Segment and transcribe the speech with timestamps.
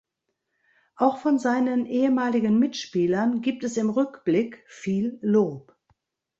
[0.95, 5.75] Auch von seinen ehemaligen Mitspielern gibt es im Rückblick viel Lob.